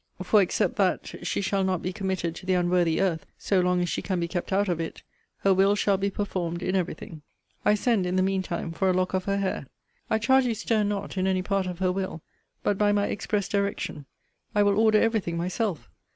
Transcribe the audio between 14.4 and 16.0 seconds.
I will order every thing myself.